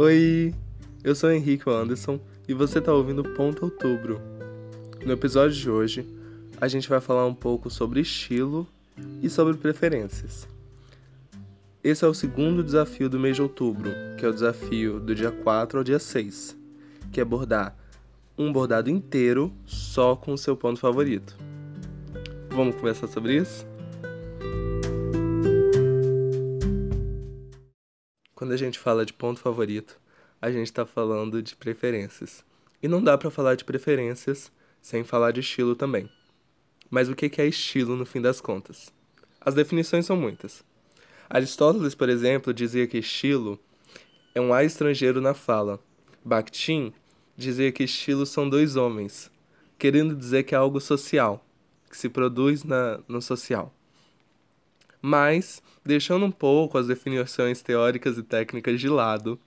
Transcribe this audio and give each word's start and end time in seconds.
Oi, 0.00 0.54
eu 1.02 1.12
sou 1.12 1.28
Henrique 1.28 1.68
Anderson 1.68 2.20
e 2.46 2.54
você 2.54 2.78
está 2.78 2.92
ouvindo 2.92 3.24
Ponto 3.34 3.64
Outubro. 3.64 4.22
No 5.04 5.12
episódio 5.12 5.56
de 5.56 5.68
hoje, 5.68 6.08
a 6.60 6.68
gente 6.68 6.88
vai 6.88 7.00
falar 7.00 7.26
um 7.26 7.34
pouco 7.34 7.68
sobre 7.68 7.98
estilo 7.98 8.64
e 9.20 9.28
sobre 9.28 9.54
preferências. 9.54 10.46
Esse 11.82 12.04
é 12.04 12.06
o 12.06 12.14
segundo 12.14 12.62
desafio 12.62 13.10
do 13.10 13.18
mês 13.18 13.34
de 13.34 13.42
outubro, 13.42 13.90
que 14.16 14.24
é 14.24 14.28
o 14.28 14.32
desafio 14.32 15.00
do 15.00 15.16
dia 15.16 15.32
4 15.32 15.78
ao 15.78 15.82
dia 15.82 15.98
6, 15.98 16.56
que 17.10 17.20
é 17.20 17.24
bordar 17.24 17.76
um 18.38 18.52
bordado 18.52 18.88
inteiro 18.88 19.52
só 19.66 20.14
com 20.14 20.32
o 20.32 20.38
seu 20.38 20.56
ponto 20.56 20.78
favorito. 20.78 21.36
Vamos 22.50 22.76
conversar 22.76 23.08
sobre 23.08 23.34
isso? 23.34 23.66
Quando 28.38 28.52
a 28.52 28.56
gente 28.56 28.78
fala 28.78 29.04
de 29.04 29.12
ponto 29.12 29.40
favorito, 29.40 29.98
a 30.40 30.48
gente 30.48 30.66
está 30.66 30.86
falando 30.86 31.42
de 31.42 31.56
preferências. 31.56 32.44
E 32.80 32.86
não 32.86 33.02
dá 33.02 33.18
para 33.18 33.32
falar 33.32 33.56
de 33.56 33.64
preferências 33.64 34.52
sem 34.80 35.02
falar 35.02 35.32
de 35.32 35.40
estilo 35.40 35.74
também. 35.74 36.08
Mas 36.88 37.08
o 37.08 37.16
que 37.16 37.42
é 37.42 37.46
estilo 37.48 37.96
no 37.96 38.06
fim 38.06 38.20
das 38.20 38.40
contas? 38.40 38.92
As 39.40 39.56
definições 39.56 40.06
são 40.06 40.16
muitas. 40.16 40.62
Aristóteles, 41.28 41.96
por 41.96 42.08
exemplo, 42.08 42.54
dizia 42.54 42.86
que 42.86 42.98
estilo 42.98 43.58
é 44.32 44.40
um 44.40 44.54
ar 44.54 44.64
estrangeiro 44.64 45.20
na 45.20 45.34
fala. 45.34 45.80
Bakhtin 46.24 46.94
dizia 47.36 47.72
que 47.72 47.82
estilo 47.82 48.24
são 48.24 48.48
dois 48.48 48.76
homens, 48.76 49.32
querendo 49.76 50.14
dizer 50.14 50.44
que 50.44 50.54
é 50.54 50.58
algo 50.58 50.80
social, 50.80 51.44
que 51.90 51.98
se 51.98 52.08
produz 52.08 52.62
na, 52.62 53.00
no 53.08 53.20
social. 53.20 53.74
Mas, 55.00 55.62
deixando 55.84 56.26
um 56.26 56.30
pouco 56.30 56.78
as 56.78 56.86
definições 56.86 57.62
teóricas 57.62 58.18
e 58.18 58.22
técnicas 58.22 58.80
de 58.80 58.88
lado, 58.88 59.38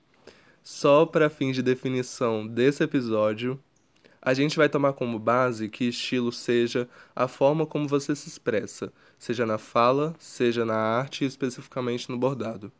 só 0.63 1.05
para 1.05 1.29
fins 1.29 1.55
de 1.55 1.61
definição 1.61 2.47
desse 2.47 2.83
episódio, 2.83 3.59
a 4.21 4.33
gente 4.33 4.55
vai 4.55 4.69
tomar 4.69 4.93
como 4.93 5.17
base 5.17 5.67
que 5.67 5.85
estilo 5.85 6.31
seja 6.31 6.87
a 7.15 7.27
forma 7.27 7.65
como 7.65 7.87
você 7.87 8.15
se 8.15 8.27
expressa, 8.27 8.93
seja 9.17 9.45
na 9.45 9.57
fala, 9.57 10.15
seja 10.19 10.63
na 10.63 10.75
arte 10.75 11.23
e 11.23 11.27
especificamente 11.27 12.09
no 12.09 12.17
bordado. 12.17 12.71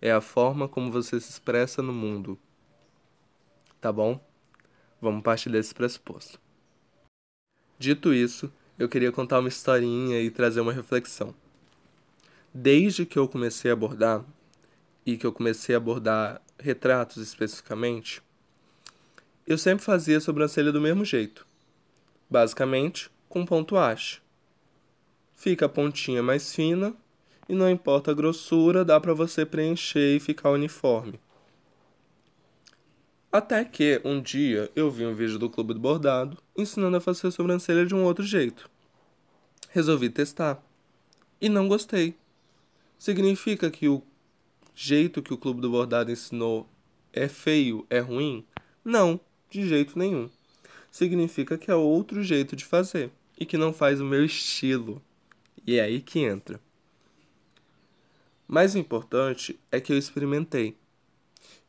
É 0.00 0.10
a 0.10 0.22
forma 0.22 0.66
como 0.66 0.90
você 0.90 1.20
se 1.20 1.30
expressa 1.30 1.82
no 1.82 1.92
mundo. 1.92 2.38
Tá 3.78 3.92
bom? 3.92 4.18
Vamos 5.00 5.22
partir 5.22 5.50
desse 5.50 5.74
pressuposto. 5.74 6.40
Dito 7.78 8.14
isso, 8.14 8.50
eu 8.78 8.88
queria 8.88 9.12
contar 9.12 9.40
uma 9.40 9.48
historinha 9.48 10.20
e 10.20 10.30
trazer 10.30 10.60
uma 10.62 10.72
reflexão. 10.72 11.34
Desde 12.52 13.06
que 13.06 13.18
eu 13.18 13.28
comecei 13.28 13.70
a 13.70 13.74
abordar, 13.74 14.24
e 15.06 15.16
que 15.16 15.26
eu 15.26 15.32
comecei 15.32 15.74
a 15.74 15.78
abordar 15.78 16.42
retratos 16.58 17.16
especificamente, 17.16 18.22
eu 19.46 19.56
sempre 19.56 19.84
fazia 19.84 20.18
a 20.18 20.20
sobrancelha 20.20 20.70
do 20.70 20.80
mesmo 20.80 21.04
jeito. 21.04 21.46
Basicamente, 22.28 23.10
com 23.28 23.44
ponto 23.44 23.76
haste. 23.76 24.22
Fica 25.34 25.66
a 25.66 25.68
pontinha 25.68 26.22
mais 26.22 26.54
fina 26.54 26.94
e 27.48 27.54
não 27.54 27.68
importa 27.68 28.10
a 28.10 28.14
grossura, 28.14 28.84
dá 28.84 29.00
para 29.00 29.14
você 29.14 29.44
preencher 29.46 30.16
e 30.16 30.20
ficar 30.20 30.50
uniforme. 30.50 31.18
Até 33.32 33.64
que 33.64 34.00
um 34.04 34.20
dia 34.20 34.70
eu 34.74 34.90
vi 34.90 35.06
um 35.06 35.14
vídeo 35.14 35.38
do 35.38 35.48
Clube 35.48 35.72
do 35.72 35.80
Bordado 35.80 36.36
ensinando 36.56 36.96
a 36.96 37.00
fazer 37.00 37.28
a 37.28 37.30
sobrancelha 37.30 37.86
de 37.86 37.94
um 37.94 38.04
outro 38.04 38.24
jeito. 38.24 38.68
Resolvi 39.70 40.10
testar 40.10 40.62
e 41.40 41.48
não 41.48 41.68
gostei. 41.68 42.19
Significa 43.00 43.70
que 43.70 43.88
o 43.88 44.02
jeito 44.74 45.22
que 45.22 45.32
o 45.32 45.38
Clube 45.38 45.62
do 45.62 45.70
Bordado 45.70 46.12
ensinou 46.12 46.68
é 47.14 47.28
feio, 47.28 47.86
é 47.88 47.98
ruim? 47.98 48.44
Não, 48.84 49.18
de 49.48 49.66
jeito 49.66 49.98
nenhum. 49.98 50.28
Significa 50.90 51.56
que 51.56 51.70
é 51.70 51.74
outro 51.74 52.22
jeito 52.22 52.54
de 52.54 52.62
fazer 52.62 53.10
e 53.38 53.46
que 53.46 53.56
não 53.56 53.72
faz 53.72 54.02
o 54.02 54.04
meu 54.04 54.22
estilo. 54.22 55.02
E 55.66 55.78
é 55.78 55.80
aí 55.80 56.02
que 56.02 56.18
entra. 56.18 56.60
Mais 58.46 58.76
importante 58.76 59.58
é 59.72 59.80
que 59.80 59.94
eu 59.94 59.96
experimentei. 59.96 60.76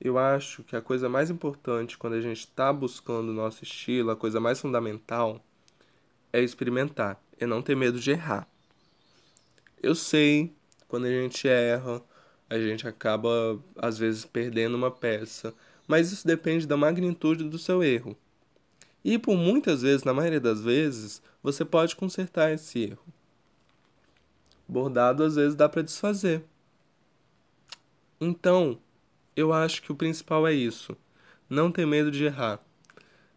Eu 0.01 0.17
acho 0.17 0.63
que 0.63 0.75
a 0.75 0.81
coisa 0.81 1.07
mais 1.07 1.29
importante 1.29 1.97
quando 1.97 2.16
a 2.16 2.22
gente 2.22 2.39
está 2.39 2.73
buscando 2.73 3.29
o 3.29 3.33
nosso 3.33 3.63
estilo, 3.63 4.11
a 4.11 4.17
coisa 4.17 4.41
mais 4.41 4.59
fundamental, 4.59 5.41
é 6.33 6.41
experimentar 6.41 7.23
e 7.39 7.45
não 7.45 7.61
ter 7.61 7.77
medo 7.77 8.01
de 8.01 8.11
errar. 8.11 8.45
Eu 9.81 9.95
sei 9.95 10.53
quando 10.91 11.06
a 11.06 11.09
gente 11.09 11.47
erra, 11.47 12.03
a 12.50 12.59
gente 12.59 12.85
acaba 12.85 13.57
às 13.78 13.97
vezes 13.97 14.25
perdendo 14.25 14.75
uma 14.75 14.91
peça, 14.91 15.53
mas 15.88 16.12
isso 16.12 16.28
depende 16.28 16.68
da 16.68 16.75
magnitude 16.75 17.46
do 17.46 17.57
seu 17.57 17.81
erro. 17.81 18.18
E 19.01 19.18
por 19.18 19.38
muitas 19.38 19.84
vezes, 19.84 20.03
na 20.03 20.13
maioria 20.13 20.41
das 20.41 20.62
vezes, 20.62 21.24
você 21.41 21.63
pode 21.63 21.96
consertar 21.96 22.51
esse 22.51 22.78
erro. 22.78 23.06
Bordado 24.68 25.24
às 25.24 25.35
vezes 25.35 25.56
dá 25.56 25.69
para 25.69 25.81
desfazer. 25.81 26.44
Então, 28.19 28.78
eu 29.34 29.53
acho 29.53 29.81
que 29.81 29.94
o 29.94 29.96
principal 29.96 30.46
é 30.46 30.51
isso: 30.51 30.97
não 31.50 31.72
ter 31.72 31.88
medo 31.88 32.12
de 32.12 32.25
errar. 32.25 32.59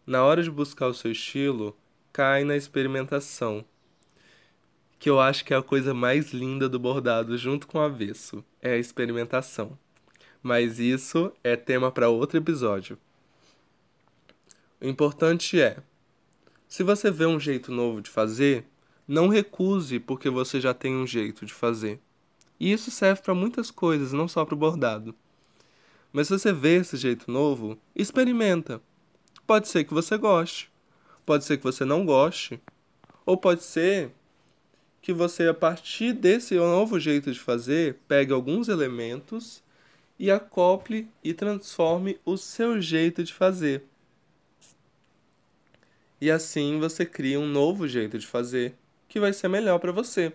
Na 0.05 0.25
hora 0.25 0.43
de 0.43 0.51
buscar 0.51 0.87
o 0.87 0.93
seu 0.93 1.09
estilo, 1.09 1.73
cai 2.11 2.43
na 2.43 2.57
experimentação 2.57 3.63
que 4.99 5.09
eu 5.09 5.19
acho 5.19 5.43
que 5.45 5.53
é 5.53 5.57
a 5.57 5.63
coisa 5.63 5.93
mais 5.93 6.31
linda 6.31 6.67
do 6.67 6.79
bordado 6.79 7.37
junto 7.37 7.67
com 7.67 7.77
o 7.77 7.81
avesso, 7.81 8.43
é 8.61 8.73
a 8.73 8.77
experimentação. 8.77 9.77
Mas 10.41 10.79
isso 10.79 11.31
é 11.43 11.55
tema 11.55 11.91
para 11.91 12.09
outro 12.09 12.37
episódio. 12.37 12.97
O 14.79 14.87
importante 14.87 15.59
é, 15.59 15.77
se 16.67 16.83
você 16.83 17.09
vê 17.09 17.25
um 17.25 17.39
jeito 17.39 17.71
novo 17.71 18.01
de 18.01 18.09
fazer, 18.09 18.65
não 19.07 19.27
recuse 19.27 19.99
porque 19.99 20.29
você 20.29 20.59
já 20.59 20.73
tem 20.73 20.95
um 20.95 21.07
jeito 21.07 21.45
de 21.45 21.53
fazer. 21.53 21.99
E 22.59 22.71
isso 22.71 22.89
serve 22.91 23.21
para 23.21 23.33
muitas 23.33 23.69
coisas, 23.69 24.13
não 24.13 24.27
só 24.27 24.45
para 24.45 24.55
o 24.55 24.57
bordado. 24.57 25.13
Mas 26.11 26.27
se 26.27 26.37
você 26.37 26.53
vê 26.53 26.77
esse 26.77 26.97
jeito 26.97 27.29
novo, 27.29 27.77
experimenta. 27.95 28.81
Pode 29.45 29.67
ser 29.67 29.83
que 29.83 29.93
você 29.93 30.17
goste, 30.17 30.71
pode 31.25 31.43
ser 31.45 31.57
que 31.57 31.63
você 31.63 31.85
não 31.85 32.05
goste, 32.05 32.59
ou 33.25 33.37
pode 33.37 33.63
ser 33.63 34.11
que 35.05 35.13
você, 35.13 35.47
a 35.47 35.53
partir 35.53 36.13
desse 36.13 36.55
novo 36.55 36.99
jeito 36.99 37.31
de 37.31 37.39
fazer, 37.39 37.99
pegue 38.07 38.33
alguns 38.33 38.67
elementos 38.67 39.61
e 40.17 40.31
acople 40.31 41.07
e 41.23 41.31
transforme 41.31 42.19
o 42.25 42.35
seu 42.37 42.81
jeito 42.81 43.23
de 43.23 43.31
fazer. 43.31 43.83
E 46.19 46.31
assim 46.31 46.79
você 46.79 47.05
cria 47.05 47.39
um 47.39 47.45
novo 47.45 47.87
jeito 47.87 48.17
de 48.17 48.25
fazer 48.25 48.73
que 49.07 49.19
vai 49.19 49.31
ser 49.31 49.47
melhor 49.47 49.77
para 49.77 49.91
você. 49.91 50.33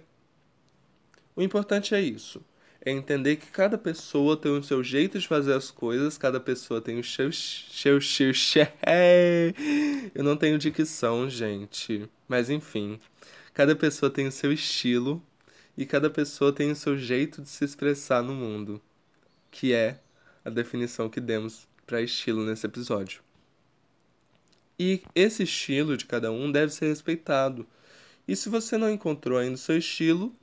O 1.34 1.42
importante 1.42 1.92
é 1.92 2.00
isso. 2.00 2.40
É 2.82 2.90
entender 2.90 3.36
que 3.36 3.46
cada 3.46 3.76
pessoa 3.76 4.36
tem 4.36 4.52
o 4.52 4.62
seu 4.62 4.82
jeito 4.82 5.18
de 5.18 5.28
fazer 5.28 5.52
as 5.52 5.70
coisas, 5.70 6.16
cada 6.16 6.40
pessoa 6.40 6.80
tem 6.80 6.98
o 6.98 7.04
seu 7.04 7.30
seu 7.30 8.00
seu, 8.00 8.32
seu 8.34 8.66
Eu 10.14 10.24
não 10.24 10.36
tenho 10.36 10.58
dicção, 10.58 11.28
gente, 11.28 12.08
mas 12.26 12.48
enfim. 12.48 12.98
Cada 13.52 13.76
pessoa 13.76 14.10
tem 14.10 14.26
o 14.26 14.32
seu 14.32 14.50
estilo 14.50 15.22
e 15.76 15.84
cada 15.84 16.08
pessoa 16.08 16.52
tem 16.52 16.70
o 16.70 16.76
seu 16.76 16.96
jeito 16.96 17.42
de 17.42 17.48
se 17.50 17.64
expressar 17.64 18.22
no 18.22 18.34
mundo, 18.34 18.80
que 19.50 19.74
é 19.74 19.98
a 20.44 20.48
definição 20.48 21.08
que 21.08 21.20
demos 21.20 21.68
para 21.86 22.00
estilo 22.00 22.44
nesse 22.44 22.66
episódio. 22.66 23.22
E 24.78 25.02
esse 25.14 25.42
estilo 25.42 25.96
de 25.96 26.06
cada 26.06 26.32
um 26.32 26.50
deve 26.50 26.72
ser 26.72 26.86
respeitado. 26.86 27.66
E 28.26 28.34
se 28.34 28.48
você 28.48 28.78
não 28.78 28.90
encontrou 28.90 29.36
ainda 29.38 29.56
o 29.56 29.58
seu 29.58 29.76
estilo, 29.76 30.34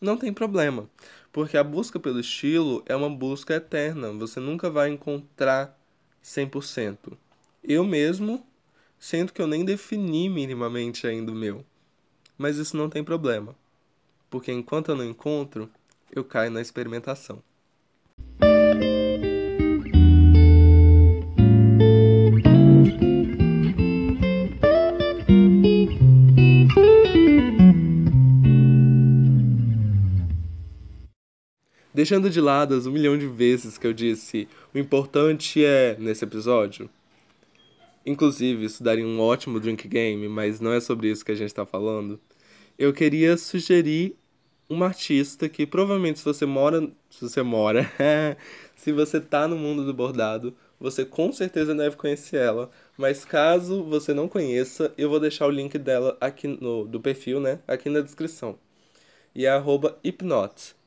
não 0.00 0.16
tem 0.16 0.32
problema, 0.32 0.88
porque 1.32 1.56
a 1.56 1.64
busca 1.64 1.98
pelo 1.98 2.20
estilo 2.20 2.82
é 2.86 2.94
uma 2.96 3.10
busca 3.10 3.54
eterna, 3.54 4.12
você 4.12 4.40
nunca 4.40 4.68
vai 4.68 4.90
encontrar 4.90 5.78
100%. 6.22 7.16
Eu 7.62 7.84
mesmo 7.84 8.44
sinto 8.98 9.32
que 9.32 9.40
eu 9.40 9.46
nem 9.46 9.64
defini 9.64 10.28
minimamente 10.28 11.06
ainda 11.06 11.32
o 11.32 11.34
meu. 11.34 11.64
Mas 12.36 12.56
isso 12.56 12.76
não 12.76 12.88
tem 12.88 13.04
problema, 13.04 13.54
porque 14.30 14.50
enquanto 14.50 14.90
eu 14.90 14.96
não 14.96 15.04
encontro, 15.04 15.70
eu 16.10 16.24
caio 16.24 16.50
na 16.50 16.60
experimentação. 16.60 17.42
Deixando 32.00 32.30
de 32.30 32.40
lado 32.40 32.74
as 32.74 32.86
um 32.86 32.92
milhão 32.92 33.18
de 33.18 33.26
vezes 33.26 33.76
que 33.76 33.86
eu 33.86 33.92
disse 33.92 34.48
o 34.72 34.78
importante 34.78 35.62
é 35.62 35.98
nesse 35.98 36.24
episódio, 36.24 36.88
Inclusive, 38.06 38.64
isso 38.64 38.82
daria 38.82 39.06
um 39.06 39.20
ótimo 39.20 39.60
drink 39.60 39.86
game, 39.86 40.26
mas 40.26 40.60
não 40.60 40.72
é 40.72 40.80
sobre 40.80 41.10
isso 41.10 41.22
que 41.22 41.30
a 41.30 41.34
gente 41.34 41.48
está 41.48 41.66
falando. 41.66 42.18
Eu 42.78 42.90
queria 42.94 43.36
sugerir 43.36 44.16
uma 44.66 44.86
artista 44.86 45.46
que 45.46 45.66
provavelmente 45.66 46.20
se 46.20 46.24
você 46.24 46.46
mora, 46.46 46.90
se 47.10 47.20
você 47.20 47.42
mora, 47.42 47.86
se 48.74 48.92
você 48.92 49.20
tá 49.20 49.46
no 49.46 49.58
mundo 49.58 49.84
do 49.84 49.92
bordado, 49.92 50.56
você 50.80 51.04
com 51.04 51.30
certeza 51.30 51.74
deve 51.74 51.96
conhecer 51.96 52.38
ela, 52.38 52.70
mas 52.96 53.26
caso 53.26 53.84
você 53.84 54.14
não 54.14 54.26
conheça, 54.26 54.90
eu 54.96 55.10
vou 55.10 55.20
deixar 55.20 55.46
o 55.46 55.50
link 55.50 55.76
dela 55.76 56.16
aqui 56.18 56.48
no 56.48 56.86
do 56.86 56.98
perfil, 56.98 57.40
né, 57.40 57.58
aqui 57.68 57.90
na 57.90 58.00
descrição. 58.00 58.58
E 59.34 59.44
é 59.44 59.52
@hipnote. 60.02 60.79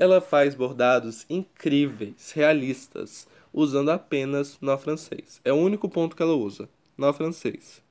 Ela 0.00 0.20
faz 0.20 0.54
bordados 0.54 1.26
incríveis, 1.28 2.30
realistas, 2.30 3.26
usando 3.52 3.90
apenas 3.90 4.56
nó 4.60 4.78
francês. 4.78 5.40
É 5.44 5.52
o 5.52 5.56
único 5.56 5.88
ponto 5.88 6.14
que 6.14 6.22
ela 6.22 6.34
usa, 6.34 6.68
nó 6.96 7.12
francês. 7.12 7.82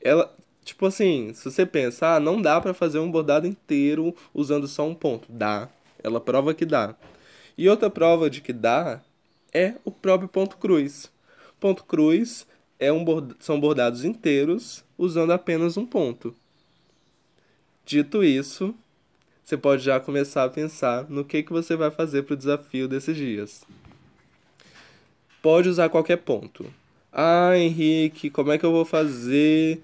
Ela, 0.00 0.34
tipo 0.64 0.86
assim, 0.86 1.34
se 1.34 1.44
você 1.44 1.66
pensa, 1.66 2.16
ah, 2.16 2.20
não 2.20 2.40
dá 2.40 2.58
para 2.62 2.72
fazer 2.72 2.98
um 2.98 3.10
bordado 3.10 3.46
inteiro 3.46 4.16
usando 4.32 4.66
só 4.66 4.88
um 4.88 4.94
ponto. 4.94 5.30
Dá. 5.30 5.68
Ela 6.02 6.18
prova 6.18 6.54
que 6.54 6.64
dá. 6.64 6.96
E 7.58 7.68
outra 7.68 7.90
prova 7.90 8.30
de 8.30 8.40
que 8.40 8.54
dá 8.54 9.02
é 9.52 9.74
o 9.84 9.90
próprio 9.90 10.30
ponto 10.30 10.56
cruz. 10.56 11.12
Ponto 11.60 11.84
cruz 11.84 12.46
é 12.78 12.90
um 12.90 13.04
são 13.38 13.60
bordados 13.60 14.02
inteiros 14.02 14.82
usando 14.96 15.32
apenas 15.32 15.76
um 15.76 15.84
ponto. 15.84 16.34
Dito 17.84 18.24
isso, 18.24 18.74
você 19.46 19.56
pode 19.56 19.84
já 19.84 20.00
começar 20.00 20.42
a 20.42 20.48
pensar 20.48 21.08
no 21.08 21.24
que, 21.24 21.40
que 21.40 21.52
você 21.52 21.76
vai 21.76 21.88
fazer 21.88 22.24
para 22.24 22.34
o 22.34 22.36
desafio 22.36 22.88
desses 22.88 23.16
dias. 23.16 23.64
Pode 25.40 25.68
usar 25.68 25.88
qualquer 25.88 26.16
ponto. 26.16 26.66
Ah, 27.12 27.56
Henrique, 27.56 28.28
como 28.28 28.50
é 28.50 28.58
que 28.58 28.66
eu 28.66 28.72
vou 28.72 28.84
fazer 28.84 29.80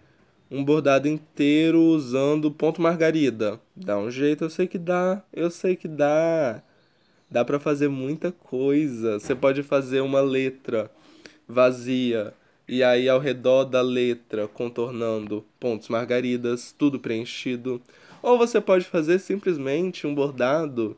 um 0.50 0.64
bordado 0.64 1.06
inteiro 1.06 1.80
usando 1.80 2.50
ponto 2.50 2.82
margarida? 2.82 3.60
Dá 3.76 3.96
um 3.96 4.10
jeito, 4.10 4.42
eu 4.42 4.50
sei 4.50 4.66
que 4.66 4.78
dá, 4.78 5.22
eu 5.32 5.48
sei 5.48 5.76
que 5.76 5.86
dá. 5.86 6.60
Dá 7.30 7.44
para 7.44 7.60
fazer 7.60 7.86
muita 7.86 8.32
coisa. 8.32 9.20
Você 9.20 9.32
pode 9.32 9.62
fazer 9.62 10.00
uma 10.00 10.20
letra 10.20 10.90
vazia 11.46 12.34
e 12.66 12.82
aí 12.82 13.08
ao 13.08 13.20
redor 13.20 13.64
da 13.64 13.80
letra 13.80 14.48
contornando 14.48 15.44
pontos 15.60 15.88
margaridas, 15.88 16.74
tudo 16.76 16.98
preenchido. 16.98 17.80
Ou 18.22 18.38
você 18.38 18.60
pode 18.60 18.84
fazer 18.84 19.18
simplesmente 19.18 20.06
um 20.06 20.14
bordado 20.14 20.96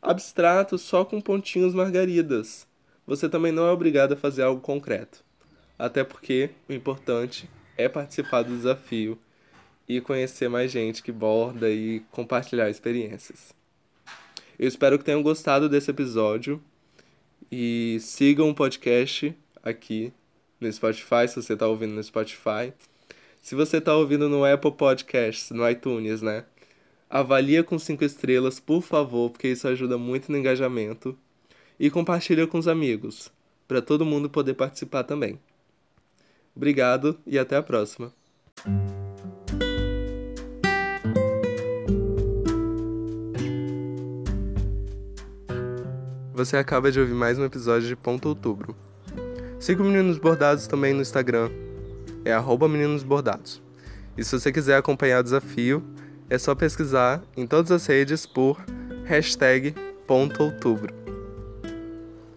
abstrato 0.00 0.78
só 0.78 1.04
com 1.04 1.20
pontinhos 1.20 1.74
margaridas. 1.74 2.66
Você 3.06 3.28
também 3.28 3.52
não 3.52 3.66
é 3.66 3.70
obrigado 3.70 4.12
a 4.12 4.16
fazer 4.16 4.42
algo 4.42 4.62
concreto. 4.62 5.22
Até 5.78 6.02
porque 6.02 6.50
o 6.66 6.72
importante 6.72 7.50
é 7.76 7.86
participar 7.86 8.42
do 8.42 8.56
desafio 8.56 9.18
e 9.86 10.00
conhecer 10.00 10.48
mais 10.48 10.72
gente 10.72 11.02
que 11.02 11.12
borda 11.12 11.70
e 11.70 12.00
compartilhar 12.10 12.70
experiências. 12.70 13.54
Eu 14.58 14.66
espero 14.66 14.98
que 14.98 15.04
tenham 15.04 15.22
gostado 15.22 15.68
desse 15.68 15.90
episódio 15.90 16.62
e 17.52 17.98
sigam 18.00 18.48
o 18.48 18.54
podcast 18.54 19.36
aqui 19.62 20.12
no 20.58 20.72
Spotify, 20.72 21.28
se 21.28 21.36
você 21.36 21.52
está 21.52 21.66
ouvindo 21.66 21.92
no 21.92 22.02
Spotify. 22.02 22.72
Se 23.44 23.54
você 23.54 23.76
está 23.76 23.94
ouvindo 23.94 24.26
no 24.26 24.42
Apple 24.42 24.72
Podcasts, 24.72 25.50
no 25.50 25.68
iTunes, 25.68 26.22
né? 26.22 26.46
Avalia 27.16 27.62
com 27.62 27.78
cinco 27.78 28.02
estrelas, 28.02 28.58
por 28.58 28.82
favor, 28.82 29.30
porque 29.30 29.46
isso 29.46 29.68
ajuda 29.68 29.96
muito 29.96 30.32
no 30.32 30.36
engajamento. 30.36 31.16
E 31.78 31.88
compartilha 31.88 32.44
com 32.44 32.58
os 32.58 32.66
amigos, 32.66 33.30
para 33.68 33.80
todo 33.80 34.04
mundo 34.04 34.28
poder 34.28 34.54
participar 34.54 35.04
também. 35.04 35.38
Obrigado 36.56 37.16
e 37.24 37.38
até 37.38 37.54
a 37.54 37.62
próxima. 37.62 38.12
Você 46.32 46.56
acaba 46.56 46.90
de 46.90 46.98
ouvir 46.98 47.14
mais 47.14 47.38
um 47.38 47.44
episódio 47.44 47.86
de 47.86 47.94
Ponto 47.94 48.28
Outubro. 48.28 48.74
Siga 49.60 49.84
o 49.84 49.86
Meninos 49.86 50.18
Bordados 50.18 50.66
também 50.66 50.92
no 50.92 51.02
Instagram, 51.02 51.48
é 52.24 52.32
arroba 52.32 52.68
Meninos 52.68 53.04
Bordados. 53.04 53.62
E 54.18 54.24
se 54.24 54.36
você 54.36 54.50
quiser 54.50 54.76
acompanhar 54.76 55.20
o 55.20 55.22
desafio, 55.22 55.93
é 56.28 56.38
só 56.38 56.54
pesquisar 56.54 57.22
em 57.36 57.46
todas 57.46 57.70
as 57.70 57.86
redes 57.86 58.26
por 58.26 58.64
hashtag 59.04 59.74
outubro. 60.42 60.94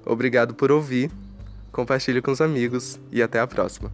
Obrigado 0.05 0.53
por 0.53 0.71
ouvir, 0.71 1.11
compartilhe 1.71 2.21
com 2.21 2.31
os 2.31 2.41
amigos 2.41 2.99
e 3.11 3.21
até 3.21 3.39
a 3.39 3.47
próxima. 3.47 3.91